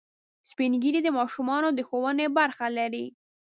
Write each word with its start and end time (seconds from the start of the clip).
سپین 0.49 0.71
ږیری 0.83 1.01
د 1.03 1.09
ماشومانو 1.17 1.67
د 1.73 1.79
ښوونې 1.87 2.27
برخه 2.37 2.65
لري 2.77 3.05